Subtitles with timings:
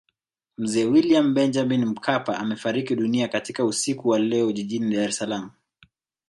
[0.57, 5.49] Mzee William Benjamin Mkapa amefariki dunia katika usiku wa leo Jijini Dar es Salaam